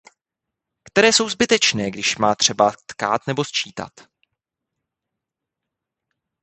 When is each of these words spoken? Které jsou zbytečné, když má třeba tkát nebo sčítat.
Které 0.83 1.13
jsou 1.13 1.29
zbytečné, 1.29 1.91
když 1.91 2.17
má 2.17 2.35
třeba 2.35 2.73
tkát 2.85 3.27
nebo 3.27 3.43
sčítat. 3.45 3.91